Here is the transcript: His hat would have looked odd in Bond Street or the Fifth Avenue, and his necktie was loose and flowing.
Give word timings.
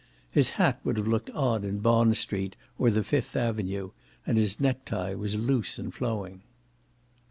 His 0.31 0.49
hat 0.57 0.79
would 0.83 0.97
have 0.97 1.05
looked 1.07 1.29
odd 1.29 1.63
in 1.63 1.77
Bond 1.77 2.17
Street 2.17 2.55
or 2.79 2.89
the 2.89 3.03
Fifth 3.03 3.35
Avenue, 3.35 3.91
and 4.25 4.35
his 4.39 4.59
necktie 4.59 5.13
was 5.13 5.35
loose 5.35 5.77
and 5.77 5.93
flowing. 5.93 6.41